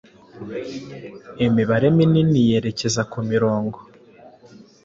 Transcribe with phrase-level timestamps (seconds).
[1.47, 3.79] Imibare minini yerekezakumirongo